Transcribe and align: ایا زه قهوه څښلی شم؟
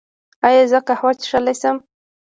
ایا 0.47 0.63
زه 0.71 0.79
قهوه 0.87 1.11
څښلی 1.21 1.53
شم؟ 1.61 1.77